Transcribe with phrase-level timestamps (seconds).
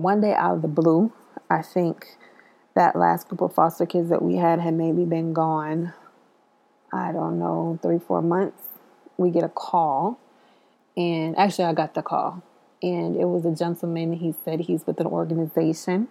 [0.00, 1.12] one day out of the blue,
[1.50, 2.16] I think
[2.74, 5.94] that last group of foster kids that we had had maybe been gone,
[6.92, 8.62] I don't know, three, four months.
[9.16, 10.18] We get a call.
[10.96, 12.42] And actually, I got the call.
[12.82, 14.14] And it was a gentleman.
[14.14, 16.08] He said he's with an organization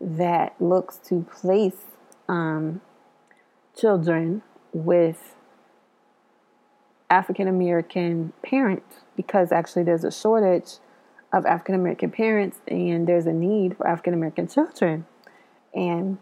[0.00, 1.76] that looks to place
[2.28, 2.80] um,
[3.76, 4.42] children
[4.72, 5.34] with
[7.10, 10.78] African American parents because actually there's a shortage
[11.32, 15.06] of African American parents and there's a need for African American children.
[15.74, 16.18] And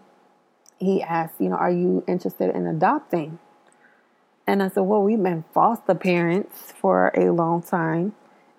[0.78, 3.38] he asked, you know, are you interested in adopting?
[4.46, 8.14] And I said, well, we've been foster parents for a long time.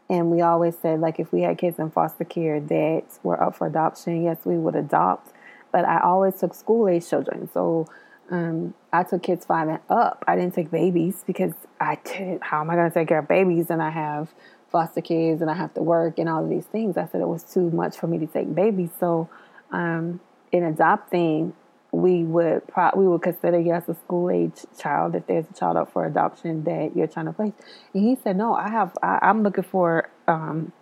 [0.10, 3.56] And we always said, like, if we had kids in foster care that were up
[3.56, 5.34] for adoption, yes, we would adopt.
[5.72, 7.50] But I always took school age children.
[7.54, 7.88] So
[8.30, 10.23] um, I took kids five and up.
[10.28, 12.44] I didn't take babies because I didn't.
[12.44, 14.34] How am I going to take care of babies and I have
[14.70, 16.98] foster kids and I have to work and all of these things?
[16.98, 18.90] I said it was too much for me to take babies.
[19.00, 19.30] So
[19.72, 20.20] um,
[20.52, 21.54] in adopting,
[21.92, 25.78] we would pro- we would consider as a school age child if there's a child
[25.78, 27.54] up for adoption that you're trying to place.
[27.94, 28.96] And he said, "No, I have.
[29.02, 30.74] I, am looking for um,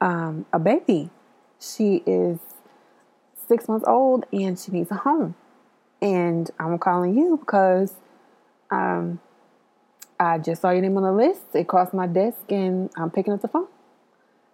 [0.00, 1.10] um, a baby.
[1.58, 2.38] She is
[3.48, 5.34] six months old and she needs a home."
[6.02, 7.94] And I'm calling you because
[8.70, 9.20] um,
[10.18, 11.42] I just saw your name on the list.
[11.54, 13.68] It crossed my desk and I'm picking up the phone.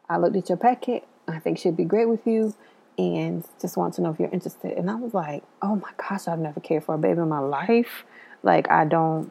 [0.09, 1.07] I looked at your packet.
[1.29, 2.55] I think she'd be great with you
[2.99, 4.77] and just want to know if you're interested.
[4.77, 7.39] And I was like, oh my gosh, I've never cared for a baby in my
[7.39, 8.05] life.
[8.43, 9.31] Like, I don't,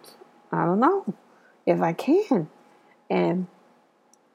[0.52, 1.14] I don't know
[1.66, 2.50] if I can.
[3.10, 3.48] And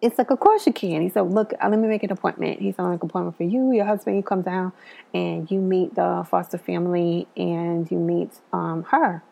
[0.03, 1.00] it's like, of course you can.
[1.00, 2.60] He said, look, let me make an appointment.
[2.60, 4.16] He said, I'll make an appointment for you, your husband.
[4.16, 4.72] You come down
[5.14, 9.22] and you meet the foster family and you meet um, her.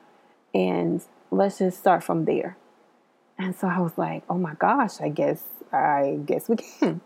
[0.55, 1.05] And
[1.35, 2.57] let's just start from there.
[3.39, 7.01] And so I was like, oh my gosh, I guess, I guess we can.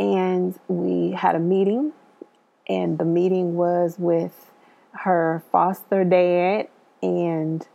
[0.00, 1.92] And we had a meeting,
[2.68, 4.50] and the meeting was with
[4.92, 6.68] her foster dad
[7.02, 7.66] and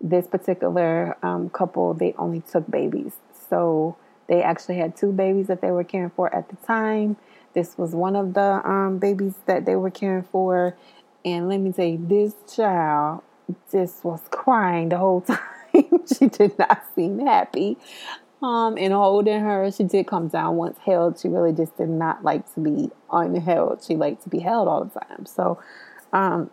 [0.00, 1.94] this particular um, couple.
[1.94, 3.16] They only took babies.
[3.48, 3.96] So
[4.28, 7.16] they actually had two babies that they were caring for at the time.
[7.54, 10.76] This was one of the um, babies that they were caring for.
[11.24, 13.22] And let me tell you, this child
[13.70, 15.38] just was crying the whole time.
[16.06, 17.76] she did not seem happy.
[18.42, 21.18] Um, and holding her, she did come down once held.
[21.18, 23.86] She really just did not like to be unheld.
[23.86, 25.24] She liked to be held all the time.
[25.24, 25.58] So
[26.12, 26.50] um,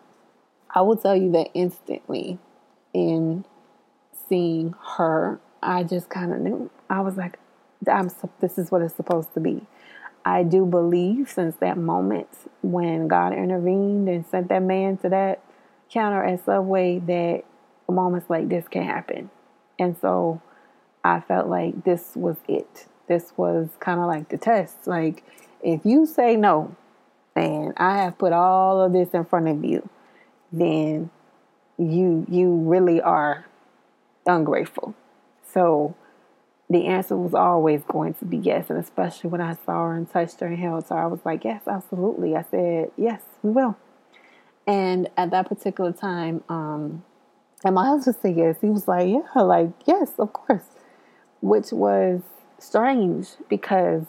[0.73, 2.39] I will tell you that instantly
[2.93, 3.43] in
[4.29, 6.71] seeing her, I just kind of knew.
[6.89, 7.37] I was like,
[7.91, 8.09] I'm,
[8.39, 9.65] this is what it's supposed to be.
[10.23, 12.29] I do believe since that moment
[12.61, 15.43] when God intervened and sent that man to that
[15.91, 17.43] counter at Subway that
[17.89, 19.29] moments like this can happen.
[19.77, 20.41] And so
[21.03, 22.87] I felt like this was it.
[23.07, 24.87] This was kind of like the test.
[24.87, 25.23] Like,
[25.61, 26.75] if you say no,
[27.35, 29.87] and I have put all of this in front of you,
[30.51, 31.09] then
[31.77, 33.45] you you really are
[34.25, 34.93] ungrateful.
[35.53, 35.95] So
[36.69, 38.69] the answer was always going to be yes.
[38.69, 41.43] And especially when I saw her and touched her and held her, I was like,
[41.43, 42.35] yes, absolutely.
[42.35, 43.77] I said, yes, we will.
[44.67, 47.03] And at that particular time, um,
[47.63, 48.57] and my husband said yes.
[48.61, 50.65] He was like, yeah, like, yes, of course.
[51.41, 52.21] Which was
[52.59, 54.03] strange because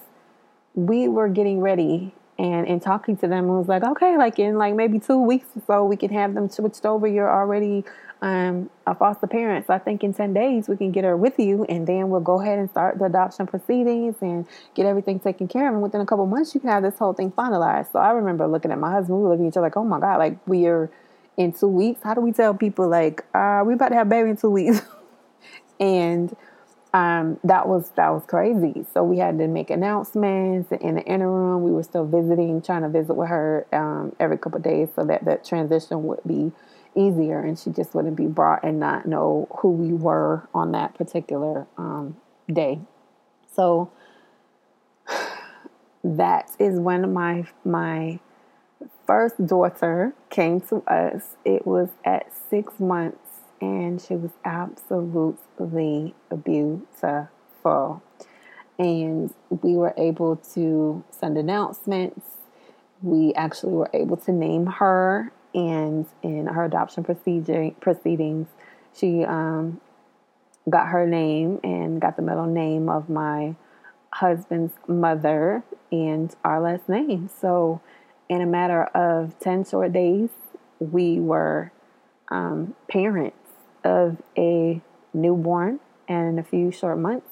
[0.75, 4.57] we were getting ready and in talking to them, I was like, okay, like in
[4.57, 7.07] like maybe two weeks or so, we can have them switched over.
[7.07, 7.85] You're already
[8.23, 9.67] um, a foster parent.
[9.67, 12.21] So I think in 10 days, we can get her with you and then we'll
[12.21, 15.75] go ahead and start the adoption proceedings and get everything taken care of.
[15.75, 17.91] And within a couple months, you can have this whole thing finalized.
[17.93, 19.85] So I remember looking at my husband, we were looking at each other like, oh
[19.85, 20.89] my God, like we are
[21.37, 22.01] in two weeks.
[22.05, 24.83] How do we tell people like, uh, we about to have baby in two weeks?
[25.81, 26.35] and
[26.95, 28.85] um, that was that was crazy.
[28.93, 31.63] So we had to make announcements in the interim.
[31.63, 35.25] We were still visiting, trying to visit with her um, every couple days, so that
[35.25, 36.53] that transition would be
[36.95, 40.95] easier, and she just wouldn't be brought and not know who we were on that
[40.95, 42.17] particular um,
[42.53, 42.81] day.
[43.55, 43.91] So
[46.05, 48.21] that is when my my
[49.07, 51.37] first daughter came to us.
[51.45, 56.15] It was at six months and she was absolutely
[56.45, 58.03] beautiful.
[58.79, 62.39] And we were able to send announcements.
[63.03, 68.49] We actually were able to name her, and in her adoption procedure proceedings,
[68.95, 69.81] she um,
[70.69, 73.55] got her name and got the middle name of my
[74.11, 77.29] husband's mother and our last name.
[77.41, 77.81] So,
[78.29, 80.31] in a matter of 10 short days,
[80.79, 81.73] we were
[82.31, 83.37] um, parents
[83.85, 84.81] of a
[85.13, 87.29] newborn, and in a few short months,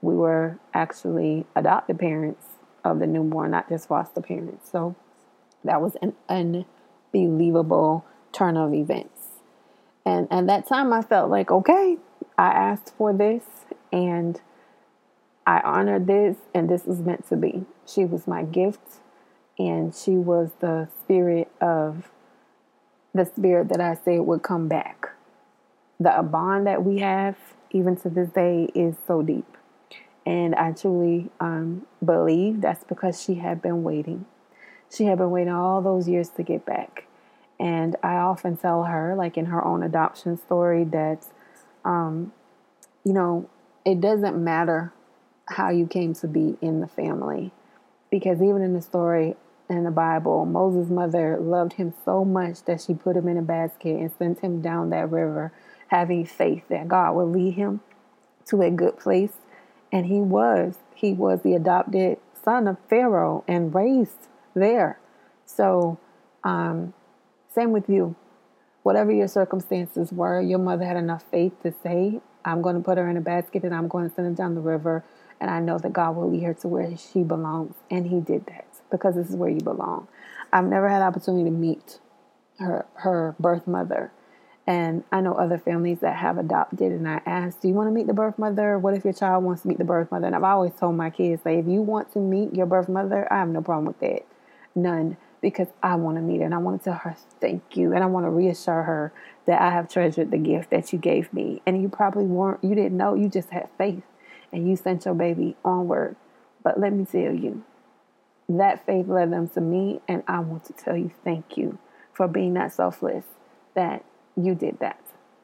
[0.00, 2.46] we were actually adopted parents
[2.84, 4.68] of the newborn, not just foster parents.
[4.70, 4.96] So
[5.62, 6.14] that was an
[7.14, 9.28] unbelievable turn of events.
[10.04, 11.98] And at that time, I felt like, okay,
[12.36, 13.44] I asked for this
[13.92, 14.40] and
[15.46, 17.64] I honored this, and this was meant to be.
[17.84, 19.00] She was my gift,
[19.58, 22.10] and she was the spirit of
[23.12, 25.08] the spirit that I said would come back.
[25.98, 27.36] The bond that we have,
[27.72, 29.56] even to this day, is so deep.
[30.24, 34.26] And I truly um, believe that's because she had been waiting.
[34.94, 37.06] She had been waiting all those years to get back.
[37.58, 41.26] And I often tell her, like in her own adoption story, that,
[41.84, 42.32] um,
[43.04, 43.48] you know,
[43.84, 44.92] it doesn't matter
[45.46, 47.52] how you came to be in the family.
[48.10, 49.36] Because even in the story
[49.70, 53.42] in the Bible, Moses' mother loved him so much that she put him in a
[53.42, 55.52] basket and sent him down that river,
[55.88, 57.80] having faith that God would lead him
[58.46, 59.32] to a good place.
[59.90, 60.76] And he was.
[60.94, 64.98] He was the adopted son of Pharaoh and raised there.
[65.46, 65.98] So,
[66.44, 66.94] um,
[67.54, 68.16] same with you.
[68.82, 72.98] Whatever your circumstances were, your mother had enough faith to say, I'm going to put
[72.98, 75.04] her in a basket and I'm going to send her down the river.
[75.40, 77.74] And I know that God will lead her to where she belongs.
[77.90, 80.08] And He did that because this is where you belong.
[80.52, 81.98] I've never had opportunity to meet
[82.58, 84.12] her her birth mother.
[84.64, 87.92] And I know other families that have adopted, and I asked, Do you want to
[87.92, 88.78] meet the birth mother?
[88.78, 90.26] What if your child wants to meet the birth mother?
[90.26, 93.26] And I've always told my kids, say, if you want to meet your birth mother,
[93.32, 94.24] I have no problem with that.
[94.74, 97.92] None because I want to meet her and I want to tell her thank you
[97.92, 99.12] and I want to reassure her
[99.46, 101.60] that I have treasured the gift that you gave me.
[101.66, 104.04] And you probably weren't, you didn't know, you just had faith
[104.52, 106.16] and you sent your baby onward.
[106.62, 107.64] But let me tell you,
[108.48, 111.78] that faith led them to me, and I want to tell you thank you
[112.12, 113.24] for being that selfless
[113.74, 114.04] that
[114.36, 115.00] you did that.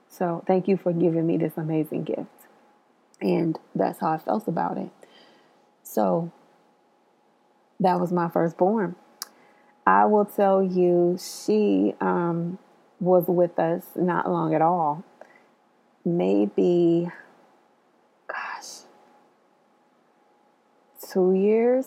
[0.08, 2.26] So thank you for giving me this amazing gift.
[3.20, 4.90] And that's how I felt about it.
[5.82, 6.30] So
[7.80, 8.96] that was my firstborn.
[9.88, 12.58] I will tell you, she um,
[13.00, 15.02] was with us not long at all.
[16.04, 17.08] Maybe,
[18.26, 18.80] gosh,
[21.10, 21.86] two years.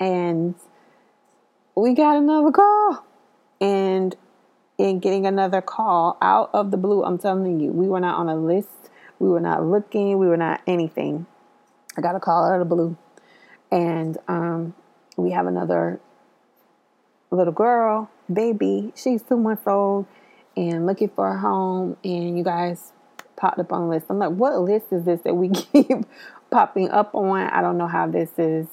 [0.00, 0.54] And
[1.74, 3.04] we got another call.
[3.60, 4.16] And
[4.78, 8.30] in getting another call out of the blue, I'm telling you, we were not on
[8.30, 8.88] a list.
[9.18, 10.16] We were not looking.
[10.16, 11.26] We were not anything.
[11.98, 12.96] I got a call out of the blue.
[13.70, 14.74] And um,
[15.18, 16.00] we have another
[17.30, 18.92] little girl, baby.
[18.94, 20.06] She's two months old
[20.56, 21.96] and looking for a home.
[22.04, 22.92] And you guys
[23.36, 24.06] popped up on the list.
[24.08, 25.90] I'm like, what list is this that we keep
[26.50, 27.40] popping up on?
[27.40, 28.66] I don't know how this is,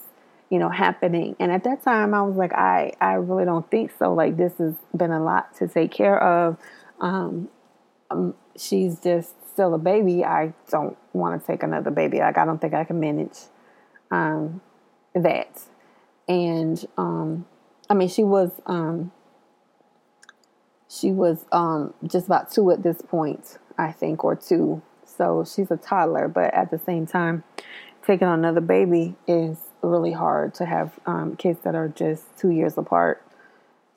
[0.50, 1.35] you know, happening.
[1.39, 4.13] And at that time, I was like, I, I really don't think so.
[4.13, 6.57] Like, this has been a lot to take care of.
[7.00, 7.50] Um,
[8.09, 10.23] um, she's just still a baby.
[10.23, 12.19] I don't want to take another baby.
[12.19, 13.38] Like, I don't think I can manage
[14.11, 14.61] um,
[15.13, 15.61] that.
[16.27, 17.45] And um,
[17.94, 19.12] I mean, she was um,
[20.90, 24.81] she was um, just about two at this point, I think, or two.
[25.06, 27.44] So she's a toddler, but at the same time,
[28.04, 32.50] taking on another baby is really hard to have um, kids that are just two
[32.50, 33.24] years apart,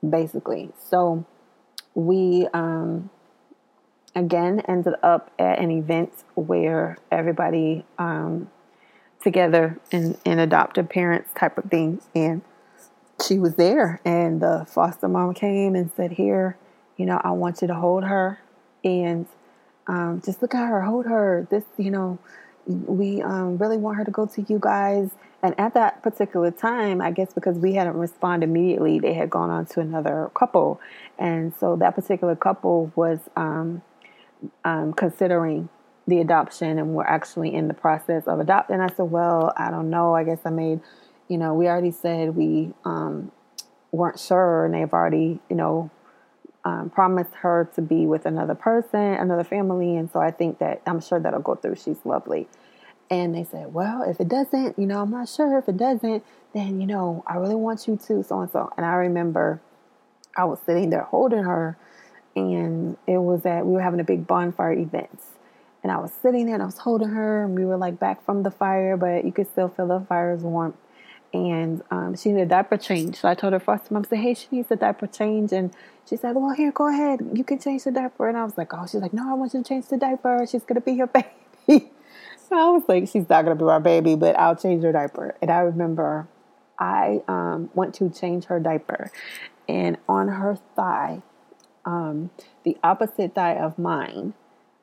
[0.07, 0.73] basically.
[0.79, 1.25] So
[1.95, 3.09] we um,
[4.15, 8.51] again ended up at an event where everybody um,
[9.23, 12.43] together in, in adoptive parents type of thing and
[13.25, 16.57] she was there and the foster mom came and said here
[16.97, 18.39] you know i want you to hold her
[18.85, 19.27] and
[19.87, 21.47] um, just look at her hold her.
[21.51, 22.19] This you know
[22.67, 25.11] we um, really want her to go to you guys.
[25.43, 29.51] And at that particular time i guess because we hadn't responded immediately they had gone
[29.51, 30.81] on to another couple.
[31.19, 33.83] And so that particular couple was um,
[34.65, 35.69] um considering
[36.09, 38.81] the adoption and we're actually in the process of adopting.
[38.81, 40.15] I said well i don't know.
[40.15, 40.81] I guess i made
[41.29, 43.33] you know, we already said we um,
[43.93, 45.91] weren't sure, and they've already, you know,
[46.65, 50.83] um, promised her to be with another person, another family, and so I think that
[50.87, 51.77] I'm sure that'll go through.
[51.77, 52.49] She's lovely.
[53.09, 56.25] And they said, well, if it doesn't, you know, I'm not sure if it doesn't,
[56.55, 58.73] then, you know, I really want you to, so and so.
[58.77, 59.61] And I remember
[60.37, 61.77] I was sitting there holding her,
[62.35, 65.21] and it was that we were having a big bonfire event.
[65.83, 68.25] And I was sitting there and I was holding her, and we were like back
[68.25, 70.75] from the fire, but you could still feel the fire's warmth
[71.37, 73.17] and um, she needed a diaper change.
[73.17, 75.73] So I told her foster mom, "Say, hey, she needs a diaper change." And
[76.09, 77.21] she said, "Well, here, go ahead.
[77.35, 79.55] You can change the diaper." And I was like, "Oh," she's like, "No, I want
[79.55, 80.47] you to change the diaper.
[80.51, 81.07] She's gonna be your
[81.69, 81.91] baby."
[82.49, 85.35] so I was like, "She's not gonna be my baby, but I'll change her diaper."
[85.43, 86.29] And I remember
[86.79, 89.11] I um, went to change her diaper,
[89.69, 91.23] and on her thigh,
[91.85, 92.31] um,
[92.65, 94.35] the opposite thigh of mine,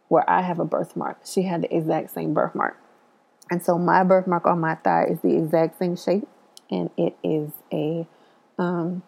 [0.07, 2.77] where I have a birthmark, she had the exact same birthmark.
[3.51, 6.27] And so my birthmark on my thigh is the exact same shape
[6.73, 8.07] and it is a
[8.57, 9.03] um,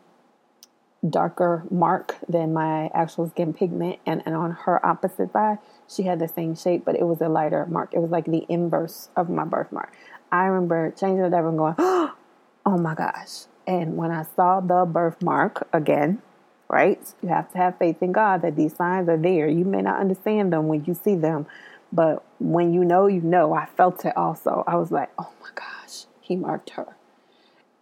[1.08, 4.00] darker mark than my actual skin pigment.
[4.06, 5.58] And, and on her opposite thigh,
[5.88, 7.94] she had the same shape, but it was a lighter mark.
[7.94, 9.92] It was like the inverse of my birthmark.
[10.32, 13.46] I remember changing the diaper and going, oh my gosh.
[13.68, 16.22] And when I saw the birthmark again,
[16.70, 17.02] right?
[17.22, 19.48] You have to have faith in God that these signs are there.
[19.48, 21.48] You may not understand them when you see them,
[21.92, 23.54] but when you know, you know.
[23.54, 24.64] I felt it also.
[24.68, 26.96] I was like, oh my gosh, he marked her.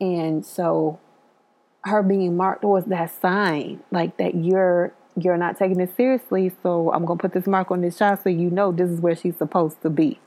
[0.03, 0.99] And so
[1.85, 6.51] her being marked was that sign, like that you're you're not taking it seriously.
[6.61, 9.15] So I'm gonna put this mark on this child so you know this is where
[9.15, 10.19] she's supposed to be.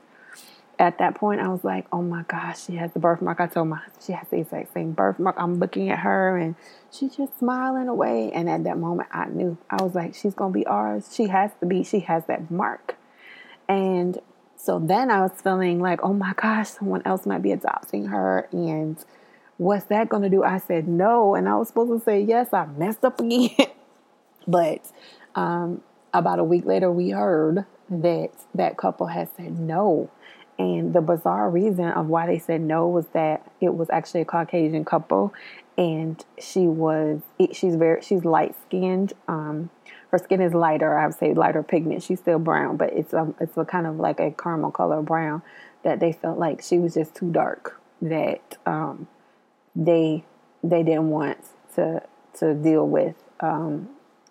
[0.79, 3.67] At that point, I was like, "Oh my gosh, she has the birthmark." I told
[3.67, 5.35] my she has the exact same birthmark.
[5.37, 6.55] I'm looking at her and
[6.91, 8.31] she's just smiling away.
[8.31, 11.13] And at that moment, I knew I was like, "She's gonna be ours.
[11.13, 11.83] She has to be.
[11.83, 12.95] She has that mark."
[13.69, 14.17] And
[14.55, 18.47] so then I was feeling like, "Oh my gosh, someone else might be adopting her,"
[18.51, 18.97] and
[19.57, 20.43] what's that going to do?
[20.43, 22.53] I said no, and I was supposed to say yes.
[22.53, 23.49] I messed up again.
[24.47, 24.91] but
[25.35, 25.81] um,
[26.13, 30.09] about a week later, we heard that that couple had said no.
[30.59, 34.25] And the bizarre reason of why they said no was that it was actually a
[34.25, 35.33] Caucasian couple,
[35.77, 37.21] and she was
[37.53, 39.13] she's very she's light skinned.
[39.27, 39.69] Um,
[40.09, 40.97] her skin is lighter.
[40.97, 42.01] I would say lighter pigment.
[42.01, 45.43] She's still brown, but it's a it's a kind of like a caramel color brown.
[45.83, 47.79] That they felt like she was just too dark.
[48.01, 49.07] That um,
[49.77, 50.25] they
[50.63, 51.37] they didn't want
[51.75, 52.01] to
[52.39, 53.89] to deal with um,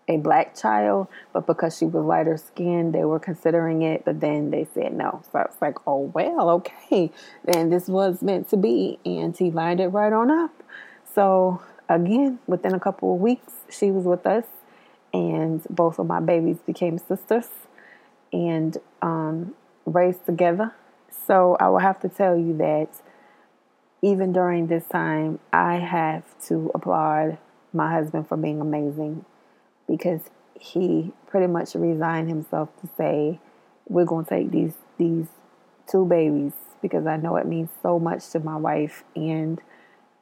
[0.09, 4.51] a black child, but because she was lighter skinned, they were considering it, but then
[4.51, 5.23] they said no.
[5.33, 7.11] So it's like, oh well, okay,
[7.45, 10.63] then this was meant to be, and he lined it right on up.
[11.15, 14.45] So again, within a couple of weeks, she was with us,
[15.13, 17.49] and both of my babies became sisters
[18.33, 20.75] and um, raised together.
[21.27, 22.89] So I will have to tell you that
[24.03, 27.39] even during this time, I have to applaud
[27.73, 29.25] my husband for being amazing
[29.89, 33.41] because he pretty much resigned himself to say,
[33.89, 35.27] "We're going to take these these
[35.87, 39.61] two babies because I know it means so much to my wife and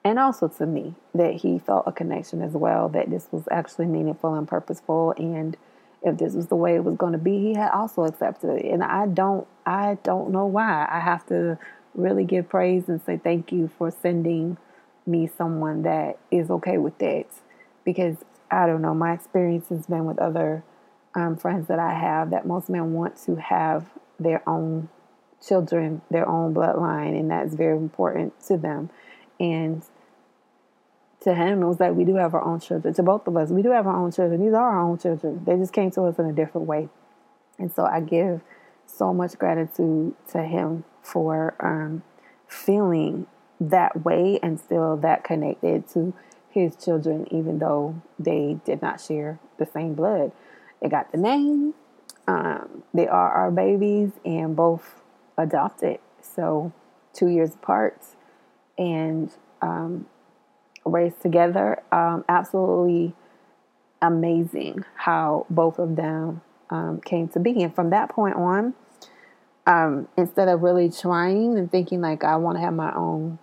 [0.05, 3.87] and also to me that he felt a connection as well that this was actually
[3.87, 5.57] meaningful and purposeful and
[6.03, 8.67] if this was the way it was going to be he had also accepted it.
[8.67, 10.87] And I don't I don't know why.
[10.91, 11.59] I have to
[11.95, 14.57] really give praise and say thank you for sending
[15.07, 17.27] me someone that is okay with that.
[17.85, 18.17] Because
[18.51, 20.65] I don't know, my experience has been with other
[21.15, 23.87] um, friends that I have that most men want to have
[24.19, 24.89] their own
[25.47, 28.91] children, their own bloodline, and that's very important to them.
[29.39, 29.83] And
[31.23, 32.95] to him, it was like we do have our own children.
[32.95, 34.41] To both of us, we do have our own children.
[34.43, 35.43] These are our own children.
[35.45, 36.89] They just came to us in a different way.
[37.59, 38.41] And so I give
[38.87, 42.03] so much gratitude to him for um,
[42.49, 43.27] feeling
[43.61, 46.15] that way and still that connected to
[46.51, 50.33] his children, even though they did not share the same blood.
[50.81, 51.75] They got the name,
[52.27, 55.03] um, they are our babies, and both
[55.37, 55.99] adopted.
[56.21, 56.73] So,
[57.13, 58.01] two years apart
[58.79, 59.31] and
[59.63, 60.07] um,
[60.85, 61.83] raised together.
[61.93, 63.15] Um, absolutely
[64.01, 67.63] amazing how both of them um, came to be.
[67.63, 68.75] And from that point on,
[69.67, 73.39] um, instead of really trying and thinking like I want to have my own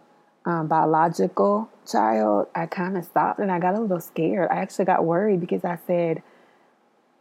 [0.45, 4.49] um, biological child, I kind of stopped and I got a little scared.
[4.51, 6.21] I actually got worried because I said,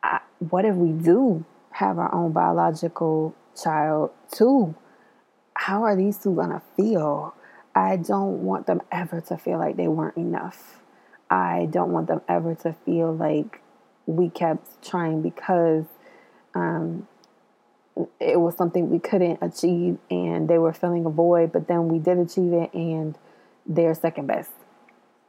[0.03, 4.75] I, "What if we do have our own biological child too?
[5.55, 7.35] How are these two gonna feel?
[7.75, 10.83] I don't want them ever to feel like they weren't enough.
[11.31, 13.63] I don't want them ever to feel like
[14.05, 15.87] we kept trying because."
[16.53, 17.07] Um,
[18.19, 21.99] it was something we couldn't achieve and they were filling a void, but then we
[21.99, 23.17] did achieve it and
[23.67, 24.51] they're second best.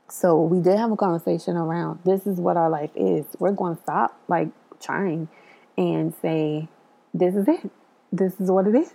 [0.09, 3.25] So we did have a conversation around this is what our life is.
[3.39, 4.49] We're going to stop like
[4.81, 5.29] trying
[5.77, 6.67] and say,
[7.13, 7.69] this is it.
[8.11, 8.93] This is what it is.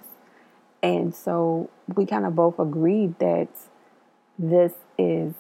[0.82, 3.48] And so we kind of both agreed that
[4.38, 5.34] this is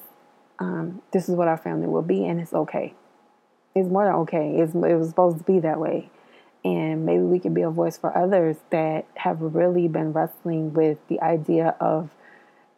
[0.58, 2.94] um, this is what our family will be, and it's okay.
[3.74, 4.56] It's more than okay.
[4.56, 6.10] It's, it was supposed to be that way
[6.64, 10.98] and maybe we can be a voice for others that have really been wrestling with
[11.08, 12.10] the idea of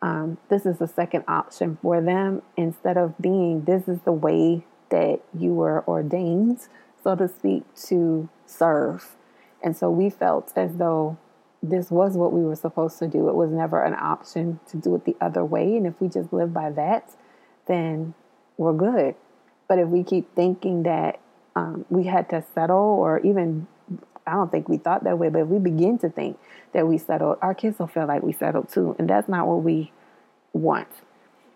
[0.00, 4.64] um, this is the second option for them instead of being this is the way
[4.90, 6.68] that you were ordained,
[7.02, 9.16] so to speak, to serve.
[9.62, 11.18] And so we felt as though
[11.62, 13.28] this was what we were supposed to do.
[13.28, 15.76] It was never an option to do it the other way.
[15.76, 17.14] And if we just live by that,
[17.66, 18.14] then
[18.56, 19.16] we're good.
[19.66, 21.20] But if we keep thinking that
[21.58, 23.66] um, we had to settle or even
[24.26, 26.38] I don't think we thought that way, but if we begin to think
[26.72, 28.94] that we settled, our kids will feel like we settled too.
[28.98, 29.90] And that's not what we
[30.52, 30.88] want.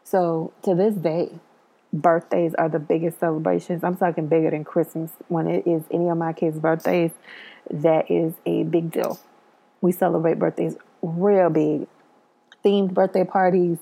[0.04, 1.38] So to this day,
[1.92, 3.85] birthdays are the biggest celebrations.
[3.85, 5.12] I'm talking bigger than Christmas.
[5.28, 7.12] When it is any of my kids' birthdays,
[7.71, 9.21] that is a big deal.
[9.82, 11.87] We celebrate birthdays real big.
[12.64, 13.78] Themed birthday parties,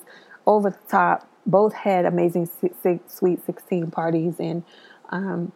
[0.47, 1.29] over the top.
[1.47, 2.49] Both had amazing
[3.07, 4.63] sweet 16 parties, and
[5.11, 5.53] um,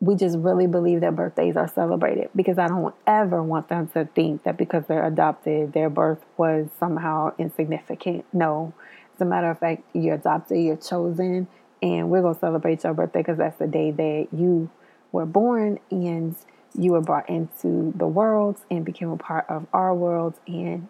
[0.00, 4.06] we just really believe that birthdays are celebrated because I don't ever want them to
[4.06, 8.24] think that because they're adopted, their birth was somehow insignificant.
[8.32, 8.72] No,
[9.14, 11.48] as a matter of fact, you're adopted, you're chosen,
[11.82, 14.70] and we're going to celebrate your birthday because that's the day that you
[15.12, 16.34] were born and
[16.74, 20.34] you were brought into the world and became a part of our world.
[20.46, 20.88] And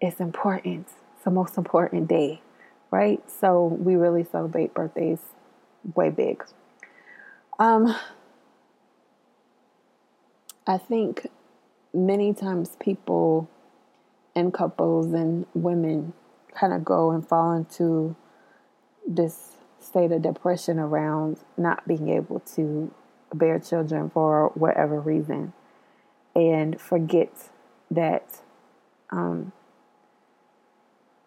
[0.00, 0.88] it's important.
[1.16, 2.42] It's the most important day,
[2.90, 3.22] right?
[3.30, 5.20] So we really celebrate birthdays
[5.94, 6.44] way big.
[7.58, 7.94] Um,
[10.66, 11.26] I think
[11.92, 13.48] many times people
[14.34, 16.12] and couples and women
[16.54, 18.14] kind of go and fall into
[19.06, 22.92] this state of depression around not being able to
[23.34, 25.52] bear children for whatever reason
[26.34, 27.32] and forget
[27.90, 28.40] that
[29.10, 29.52] um,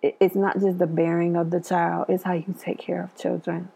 [0.02, 3.16] it, it's not just the bearing of the child, it's how you take care of
[3.16, 3.70] children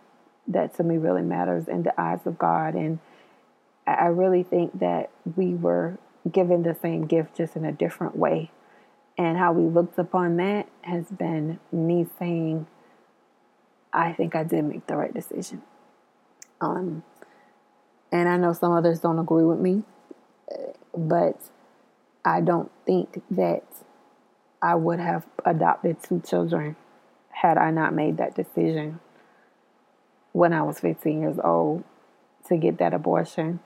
[0.48, 2.74] that to me really matters in the eyes of God.
[2.74, 3.00] And
[3.94, 5.98] I really think that we were
[6.30, 8.52] given the same gift just in a different way.
[9.18, 12.68] And how we looked upon that has been me saying,
[13.92, 15.62] I think I did make the right decision.
[16.62, 17.04] Um,
[18.12, 19.84] and I know some others don't agree with me,
[20.96, 21.40] but
[22.24, 23.64] I don't think that
[24.62, 26.76] I would have adopted two children
[27.30, 29.00] had I not made that decision
[30.34, 31.84] when I was 15 years old
[32.48, 33.60] to get that abortion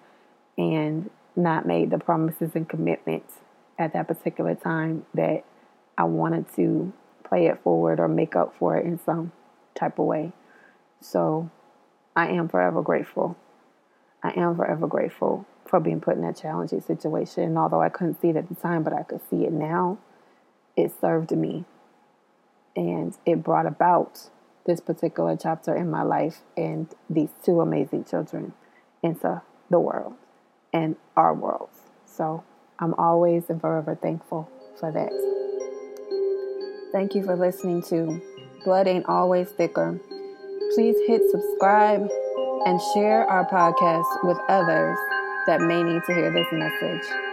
[0.57, 3.35] and not made the promises and commitments
[3.77, 5.43] at that particular time that
[5.97, 6.93] I wanted to
[7.23, 9.31] play it forward or make up for it in some
[9.75, 10.31] type of way.
[11.01, 11.49] So
[12.15, 13.37] I am forever grateful.
[14.21, 17.43] I am forever grateful for being put in that challenging situation.
[17.43, 19.97] And although I couldn't see it at the time, but I could see it now,
[20.75, 21.65] it served me.
[22.75, 24.29] And it brought about
[24.65, 28.53] this particular chapter in my life and these two amazing children
[29.01, 30.13] into the world
[30.73, 31.77] and our worlds.
[32.05, 32.43] So
[32.79, 35.11] I'm always and forever thankful for that.
[36.91, 38.21] Thank you for listening to
[38.63, 39.99] Blood Ain't Always Thicker.
[40.75, 42.09] Please hit subscribe
[42.65, 44.97] and share our podcast with others
[45.47, 47.32] that may need to hear this message.